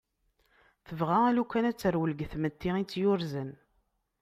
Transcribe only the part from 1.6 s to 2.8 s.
ad terwel deg tmetti